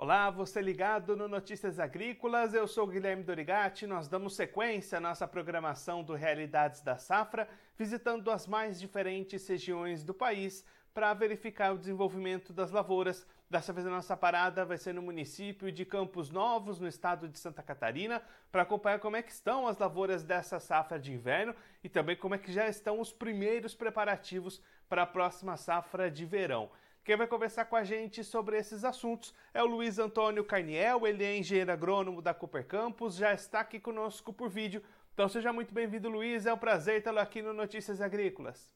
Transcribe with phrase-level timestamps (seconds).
[0.00, 3.84] Olá, você ligado no Notícias Agrícolas, eu sou Guilherme Dorigati.
[3.84, 10.04] Nós damos sequência à nossa programação do Realidades da Safra, visitando as mais diferentes regiões
[10.04, 10.64] do país
[10.94, 13.26] para verificar o desenvolvimento das lavouras.
[13.50, 17.36] Dessa vez a nossa parada vai ser no município de Campos Novos, no estado de
[17.36, 18.22] Santa Catarina,
[18.52, 22.36] para acompanhar como é que estão as lavouras dessa safra de inverno e também como
[22.36, 26.70] é que já estão os primeiros preparativos para a próxima safra de verão.
[27.08, 31.24] Quem vai conversar com a gente sobre esses assuntos é o Luiz Antônio Carniel, ele
[31.24, 34.82] é engenheiro agrônomo da Cooper Campus, já está aqui conosco por vídeo.
[35.14, 38.74] Então seja muito bem-vindo, Luiz, é um prazer tê-lo aqui no Notícias Agrícolas.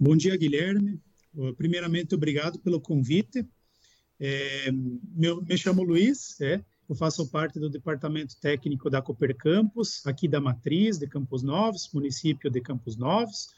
[0.00, 1.00] Bom dia, Guilherme.
[1.56, 3.48] Primeiramente, obrigado pelo convite.
[4.18, 4.72] É,
[5.14, 10.26] meu, me chamo Luiz, é, eu faço parte do departamento técnico da Cooper Campus, aqui
[10.26, 13.54] da Matriz de Campos Novos, município de Campos Novos.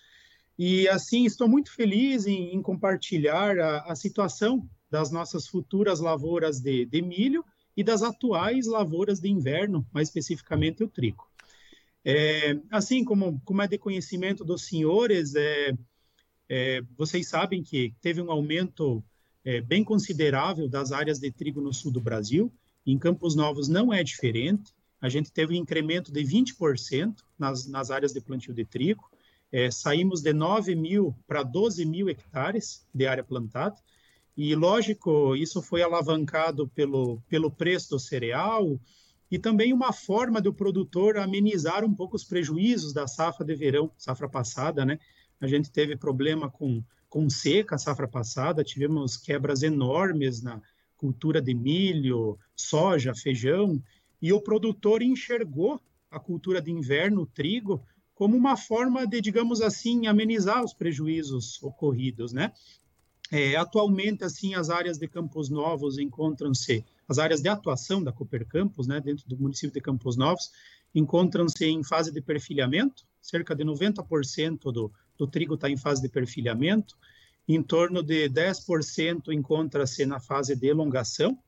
[0.59, 6.61] E assim, estou muito feliz em, em compartilhar a, a, situação das nossas futuras lavouras
[6.61, 7.45] de, de, milho
[7.77, 11.25] e das atuais lavouras de inverno, mais especificamente o trigo.
[12.05, 15.77] É, assim como, como é de conhecimento dos senhores, é,
[16.49, 19.05] é, vocês sabem que teve um aumento
[19.45, 22.53] é, bem considerável das áreas de trigo no sul do Brasil.
[22.85, 24.73] Em Campos Novos não é diferente.
[25.01, 29.09] A gente teve um incremento de 20% nas, nas áreas de plantio de trigo.
[29.51, 33.77] É, saímos de 9 mil para 12 mil hectares de área plantada,
[34.37, 38.79] e lógico, isso foi alavancado pelo, pelo preço do cereal
[39.29, 43.91] e também uma forma do produtor amenizar um pouco os prejuízos da safra de verão,
[43.99, 45.01] safra passada, né?
[45.41, 50.63] A gente teve problema com, com seca safra passada, tivemos quebras enormes na
[50.97, 53.83] cultura de milho, soja, feijão,
[54.23, 57.83] e o produtor enxergou a cultura de inverno, o trigo,
[58.19, 62.53] como uma forma de, digamos assim, amenizar os prejuízos ocorridos, né?
[63.31, 68.45] É, atualmente, assim, as áreas de Campos Novos encontram-se, as áreas de atuação da Cooper
[68.45, 70.51] Campos, né, dentro do município de Campos Novos,
[70.93, 76.09] encontram-se em fase de perfilhamento, cerca de 90% do, do trigo está em fase de
[76.09, 76.97] perfilhamento,
[77.47, 81.39] em torno de 10% encontra-se na fase de elongação,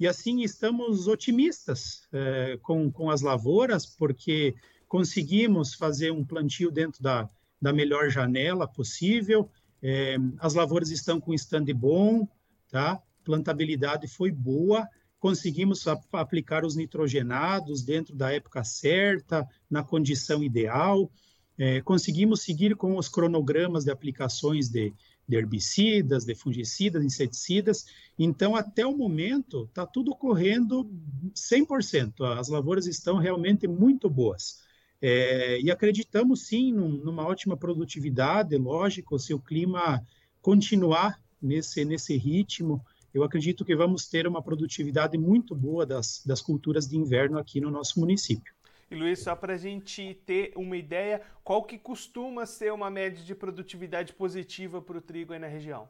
[0.00, 4.56] e assim estamos otimistas é, com, com as lavouras, porque
[4.90, 7.30] conseguimos fazer um plantio dentro da,
[7.62, 9.48] da melhor janela possível,
[9.80, 12.26] é, as lavouras estão com stand bom,
[12.68, 13.00] tá?
[13.22, 14.88] plantabilidade foi boa,
[15.20, 21.08] conseguimos aplicar os nitrogenados dentro da época certa, na condição ideal,
[21.56, 24.92] é, conseguimos seguir com os cronogramas de aplicações de,
[25.28, 27.86] de herbicidas, de fungicidas, inseticidas.
[28.18, 30.90] Então, até o momento, está tudo correndo
[31.32, 32.24] 100%.
[32.36, 34.68] As lavouras estão realmente muito boas.
[35.02, 40.04] É, e acreditamos sim num, numa ótima produtividade, lógico, se o clima
[40.42, 46.40] continuar nesse, nesse ritmo, eu acredito que vamos ter uma produtividade muito boa das, das
[46.40, 48.54] culturas de inverno aqui no nosso município.
[48.90, 53.24] E Luiz, só para a gente ter uma ideia, qual que costuma ser uma média
[53.24, 55.88] de produtividade positiva para o trigo aí na região?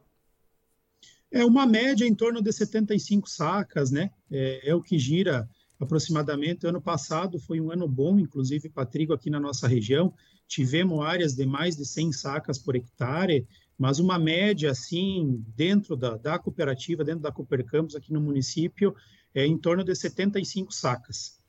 [1.31, 4.11] É uma média em torno de 75 sacas, né?
[4.29, 5.49] É, é o que gira
[5.83, 6.67] aproximadamente.
[6.67, 10.13] Ano passado foi um ano bom, inclusive para trigo aqui na nossa região.
[10.47, 13.47] Tivemos áreas de mais de 100 sacas por hectare,
[13.77, 18.95] mas uma média, assim, dentro da, da cooperativa, dentro da Cooper Campos, aqui no município,
[19.33, 21.40] é em torno de 75 sacas.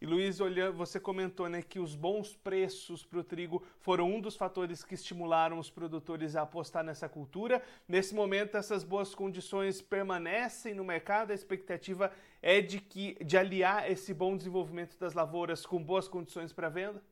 [0.00, 0.38] E Luiz,
[0.74, 4.94] você comentou né, que os bons preços para o trigo foram um dos fatores que
[4.94, 7.62] estimularam os produtores a apostar nessa cultura.
[7.88, 11.30] Nesse momento, essas boas condições permanecem no mercado.
[11.30, 12.12] A expectativa
[12.42, 17.02] é de que de aliar esse bom desenvolvimento das lavouras com boas condições para venda.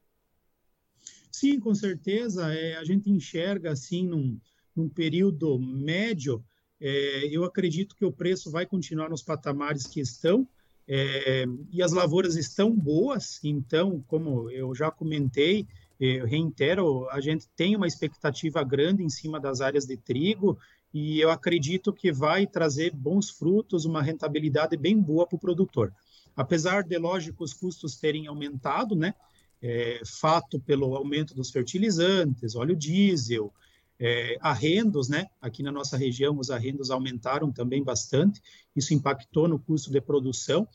[1.33, 2.53] Sim, com certeza.
[2.55, 4.39] É, a gente enxerga assim num,
[4.77, 6.45] num período médio.
[6.79, 10.47] É, eu acredito que o preço vai continuar nos patamares que estão.
[10.87, 15.67] É, e as lavouras estão boas, então, como eu já comentei,
[15.99, 20.59] eu reitero, a gente tem uma expectativa grande em cima das áreas de trigo
[20.93, 25.93] e eu acredito que vai trazer bons frutos, uma rentabilidade bem boa para o produtor.
[26.37, 29.15] Apesar de, lógico, os custos terem aumentado, né?
[29.63, 33.51] É, fato pelo aumento dos fertilizantes, óleo diesel,
[33.99, 35.27] é, arrendos, né?
[35.41, 38.41] Aqui na nossa região, os arrendos aumentaram também bastante,
[38.75, 40.69] isso impactou no custo de produção.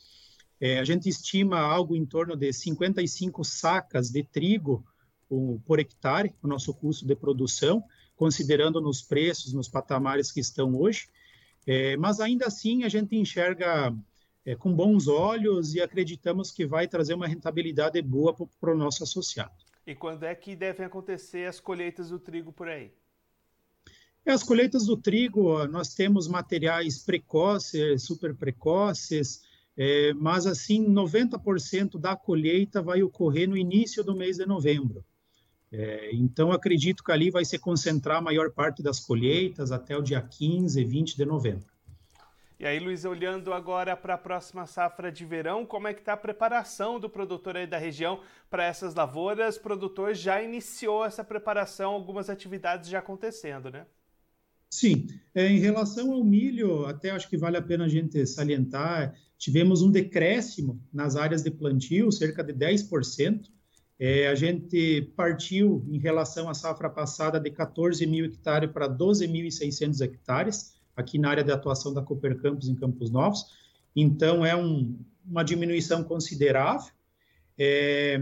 [0.60, 4.84] É, a gente estima algo em torno de 55 sacas de trigo
[5.64, 7.82] por hectare, o nosso custo de produção,
[8.16, 11.08] considerando nos preços, nos patamares que estão hoje.
[11.66, 13.94] É, mas ainda assim, a gente enxerga
[14.44, 19.02] é, com bons olhos e acreditamos que vai trazer uma rentabilidade boa para o nosso
[19.02, 19.54] associado.
[19.86, 22.92] E quando é que devem acontecer as colheitas do trigo por aí?
[24.24, 29.42] É, as colheitas do trigo, nós temos materiais precoces, super precoces,
[29.76, 35.04] é, mas assim, 90% da colheita vai ocorrer no início do mês de novembro.
[35.72, 40.02] É, então, acredito que ali vai se concentrar a maior parte das colheitas até o
[40.02, 41.70] dia 15, 20 de novembro.
[42.58, 46.12] E aí, Luiz, olhando agora para a próxima safra de verão, como é que está
[46.12, 48.20] a preparação do produtor aí da região
[48.50, 49.56] para essas lavouras?
[49.56, 53.86] O produtor já iniciou essa preparação, algumas atividades já acontecendo, né?
[54.70, 59.14] Sim, é, em relação ao milho, até acho que vale a pena a gente salientar,
[59.36, 63.50] tivemos um decréscimo nas áreas de plantio, cerca de 10%.
[63.98, 70.00] É, a gente partiu em relação à safra passada de 14 mil hectares para 12.600
[70.02, 73.46] hectares, aqui na área de atuação da Cooper Campos, em Campos Novos.
[73.94, 74.96] Então, é um,
[75.26, 76.92] uma diminuição considerável.
[77.58, 78.20] É,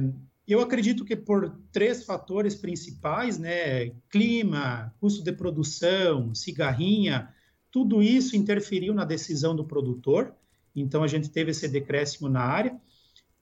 [0.53, 7.29] eu acredito que por três fatores principais, né, clima, custo de produção, cigarrinha,
[7.71, 10.35] tudo isso interferiu na decisão do produtor.
[10.75, 12.81] Então a gente teve esse decréscimo na área.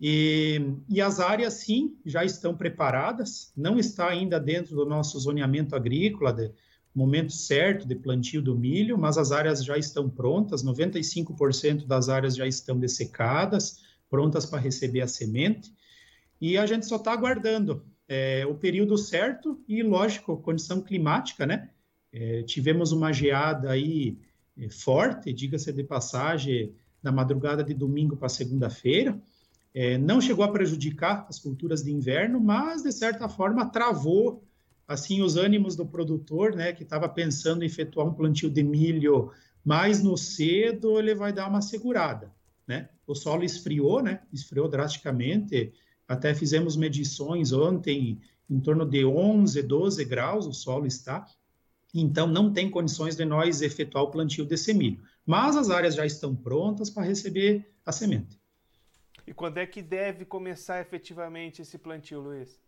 [0.00, 5.76] E, e as áreas, sim, já estão preparadas, não está ainda dentro do nosso zoneamento
[5.76, 6.50] agrícola, de
[6.93, 12.35] momento certo de plantio do milho, mas as áreas já estão prontas, 95% das áreas
[12.35, 13.81] já estão dessecadas,
[14.11, 15.73] prontas para receber a semente
[16.40, 21.70] e a gente só está aguardando é, o período certo e, lógico, condição climática, né?
[22.12, 24.18] É, tivemos uma geada aí
[24.56, 29.20] é, forte, diga-se de passagem, na madrugada de domingo para segunda-feira.
[29.74, 34.42] É, não chegou a prejudicar as culturas de inverno, mas, de certa forma, travou
[34.88, 39.32] assim os ânimos do produtor, né, que estava pensando em efetuar um plantio de milho
[39.64, 42.32] mais no cedo, ele vai dar uma segurada,
[42.68, 42.88] né?
[43.04, 44.20] O solo esfriou, né?
[44.32, 45.72] Esfriou drasticamente
[46.08, 51.26] até fizemos medições ontem, em torno de 11, 12 graus o solo está.
[51.93, 55.03] Então, não tem condições de nós efetuar o plantio desse milho.
[55.25, 58.38] Mas as áreas já estão prontas para receber a semente.
[59.26, 62.61] E quando é que deve começar efetivamente esse plantio, Luiz?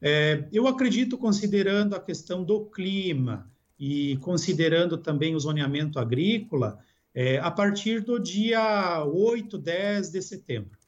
[0.00, 6.78] É, eu acredito, considerando a questão do clima e considerando também o zoneamento agrícola,
[7.14, 10.81] é, a partir do dia 8, 10 de setembro.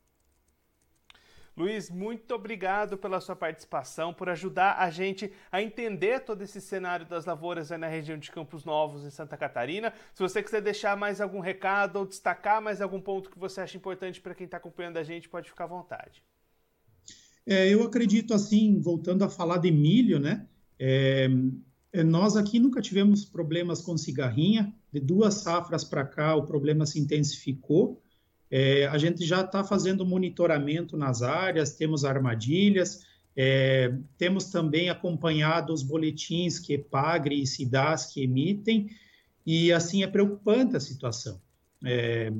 [1.56, 7.06] Luiz, muito obrigado pela sua participação, por ajudar a gente a entender todo esse cenário
[7.06, 9.92] das lavouras na região de Campos Novos, em Santa Catarina.
[10.12, 13.76] Se você quiser deixar mais algum recado ou destacar mais algum ponto que você acha
[13.76, 16.24] importante para quem está acompanhando a gente, pode ficar à vontade.
[17.46, 20.48] É, eu acredito assim, voltando a falar de milho, né?
[20.76, 21.28] É,
[21.92, 24.74] é nós aqui nunca tivemos problemas com cigarrinha.
[24.92, 28.02] De duas safras para cá, o problema se intensificou.
[28.50, 33.04] É, a gente já está fazendo monitoramento nas áreas, temos armadilhas,
[33.36, 38.90] é, temos também acompanhado os boletins que Epagre e Cidas que emitem,
[39.44, 41.40] e assim é preocupante a situação.
[41.84, 42.30] É,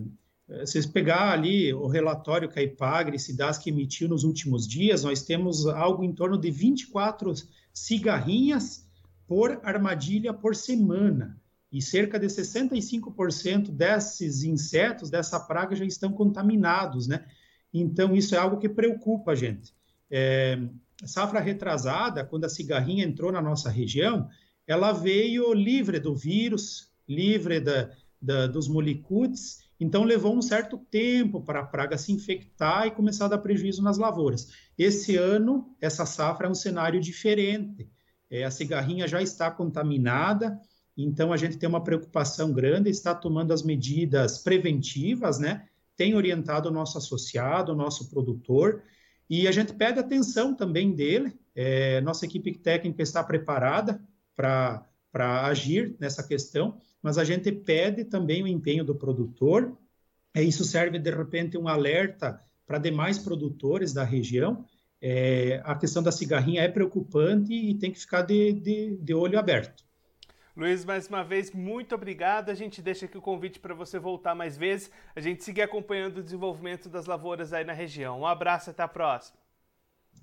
[0.46, 5.02] se vocês pegar ali o relatório que a Ipagre Cidas que emitiu nos últimos dias,
[5.02, 7.32] nós temos algo em torno de 24
[7.72, 8.86] cigarrinhas
[9.26, 11.40] por armadilha por semana
[11.74, 17.26] e cerca de 65% desses insetos, dessa praga, já estão contaminados, né?
[17.72, 19.74] Então, isso é algo que preocupa a gente.
[20.08, 20.56] É,
[21.04, 24.28] safra retrasada, quando a cigarrinha entrou na nossa região,
[24.68, 27.90] ela veio livre do vírus, livre da,
[28.22, 33.24] da, dos molicutes, então levou um certo tempo para a praga se infectar e começar
[33.24, 34.48] a dar prejuízo nas lavouras.
[34.78, 37.90] Esse ano, essa safra é um cenário diferente.
[38.30, 40.56] É, a cigarrinha já está contaminada,
[40.96, 45.66] então, a gente tem uma preocupação grande, está tomando as medidas preventivas, né?
[45.96, 48.82] Tem orientado o nosso associado, o nosso produtor,
[49.28, 51.36] e a gente pede atenção também dele.
[51.54, 54.00] É, nossa equipe técnica está preparada
[54.36, 54.86] para
[55.46, 59.76] agir nessa questão, mas a gente pede também o empenho do produtor.
[60.32, 64.64] É, isso serve, de repente, um alerta para demais produtores da região.
[65.00, 69.38] É, a questão da cigarrinha é preocupante e tem que ficar de, de, de olho
[69.38, 69.84] aberto.
[70.56, 72.48] Luiz, mais uma vez, muito obrigado.
[72.48, 76.18] A gente deixa aqui o convite para você voltar mais vezes, a gente seguir acompanhando
[76.18, 78.20] o desenvolvimento das lavouras aí na região.
[78.20, 79.36] Um abraço, até a próxima.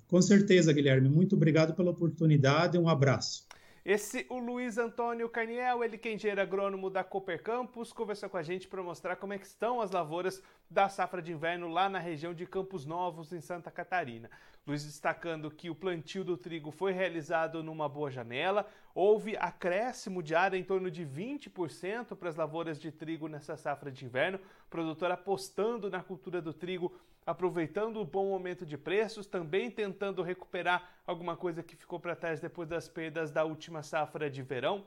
[0.08, 1.08] Com certeza, Guilherme.
[1.08, 2.78] Muito obrigado pela oportunidade.
[2.78, 3.46] Um abraço.
[3.84, 8.36] Esse, o Luiz Antônio Carniel, ele que é engenheiro agrônomo da Cooper Campus, conversou com
[8.36, 11.88] a gente para mostrar como é que estão as lavouras da safra de inverno lá
[11.88, 14.30] na região de Campos Novos, em Santa Catarina.
[14.64, 20.36] Luiz destacando que o plantio do trigo foi realizado numa boa janela, houve acréscimo de
[20.36, 24.38] área em torno de 20% para as lavouras de trigo nessa safra de inverno,
[24.70, 26.92] produtor apostando na cultura do trigo
[27.26, 32.40] aproveitando o bom momento de preços, também tentando recuperar alguma coisa que ficou para trás
[32.40, 34.84] depois das perdas da última safra de verão.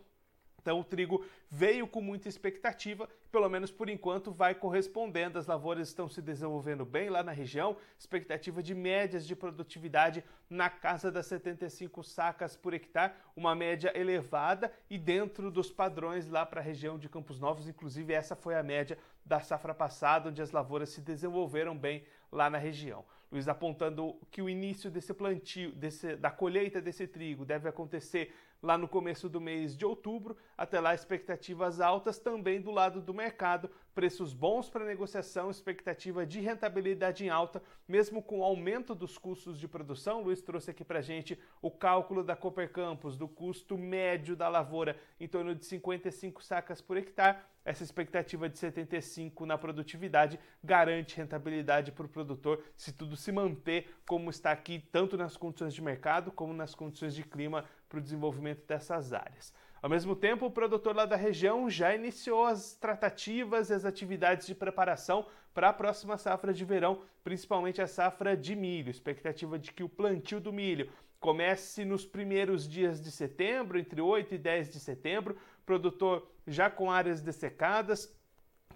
[0.65, 5.38] Então o trigo veio com muita expectativa, pelo menos por enquanto vai correspondendo.
[5.38, 10.68] As lavouras estão se desenvolvendo bem lá na região, expectativa de médias de produtividade na
[10.68, 16.62] casa das 75 sacas por hectare, uma média elevada e dentro dos padrões lá para
[16.62, 20.50] a região de Campos Novos, inclusive essa foi a média da safra passada, onde as
[20.50, 22.04] lavouras se desenvolveram bem
[22.36, 23.04] lá na região.
[23.36, 28.77] Luiz apontando que o início desse plantio, desse, da colheita desse trigo deve acontecer lá
[28.77, 30.38] no começo do mês de outubro.
[30.58, 36.39] Até lá, expectativas altas também do lado do mercado, preços bons para negociação, expectativa de
[36.39, 40.24] rentabilidade em alta, mesmo com o aumento dos custos de produção.
[40.24, 44.98] Luiz trouxe aqui para gente o cálculo da Cooper Campus, do custo médio da lavoura
[45.20, 47.38] em torno de 55 sacas por hectare.
[47.63, 53.89] Essa expectativa de 75 na produtividade garante rentabilidade para o produtor se tudo se manter
[54.05, 58.01] como está aqui, tanto nas condições de mercado como nas condições de clima para o
[58.01, 59.51] desenvolvimento dessas áreas.
[59.82, 64.48] Ao mesmo tempo, o produtor lá da região já iniciou as tratativas e as atividades
[64.48, 68.89] de preparação para a próxima safra de verão, principalmente a safra de milho.
[68.89, 70.89] Expectativa de que o plantio do milho
[71.20, 75.38] comece nos primeiros dias de setembro, entre 8 e 10 de setembro.
[75.65, 78.15] Produtor já com áreas dessecadas,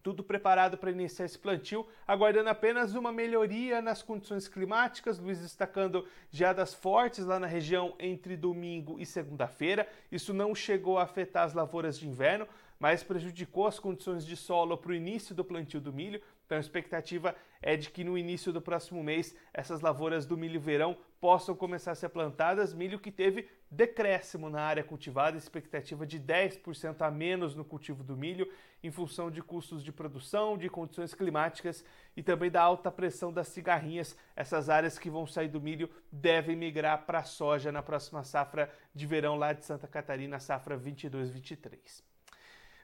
[0.02, 5.20] tudo preparado para iniciar esse plantio, aguardando apenas uma melhoria nas condições climáticas.
[5.20, 9.88] Luiz destacando geadas fortes lá na região entre domingo e segunda-feira.
[10.12, 12.48] Isso não chegou a afetar as lavouras de inverno,
[12.80, 16.22] mas prejudicou as condições de solo para o início do plantio do milho.
[16.50, 20.60] Então a expectativa é de que no início do próximo mês essas lavouras do milho
[20.60, 26.20] verão possam começar a ser plantadas, milho que teve decréscimo na área cultivada, expectativa de
[26.20, 28.52] 10% a menos no cultivo do milho,
[28.82, 31.86] em função de custos de produção, de condições climáticas
[32.18, 34.18] e também da alta pressão das cigarrinhas.
[34.36, 38.74] Essas áreas que vão sair do milho devem migrar para a soja na próxima safra
[38.96, 42.09] de verão lá de Santa Catarina, safra 22-23.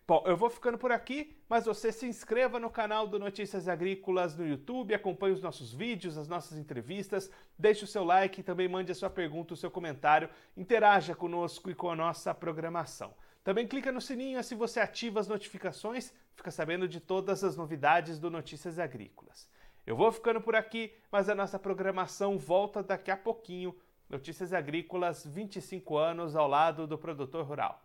[0.07, 4.37] Bom, eu vou ficando por aqui, mas você se inscreva no canal do Notícias Agrícolas
[4.37, 8.67] no YouTube, acompanhe os nossos vídeos, as nossas entrevistas, deixe o seu like e também
[8.67, 13.15] mande a sua pergunta, o seu comentário, interaja conosco e com a nossa programação.
[13.43, 18.19] Também clica no sininho, assim você ativa as notificações, fica sabendo de todas as novidades
[18.19, 19.49] do Notícias Agrícolas.
[19.87, 23.75] Eu vou ficando por aqui, mas a nossa programação volta daqui a pouquinho.
[24.07, 27.84] Notícias Agrícolas, 25 anos ao lado do produtor rural.